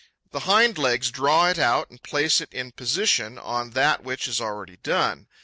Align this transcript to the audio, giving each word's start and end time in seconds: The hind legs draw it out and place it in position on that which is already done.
The 0.31 0.39
hind 0.49 0.79
legs 0.79 1.11
draw 1.11 1.47
it 1.49 1.59
out 1.59 1.91
and 1.91 2.01
place 2.01 2.41
it 2.41 2.51
in 2.51 2.71
position 2.71 3.37
on 3.37 3.69
that 3.77 4.03
which 4.03 4.27
is 4.27 4.41
already 4.41 4.77
done. 4.77 5.27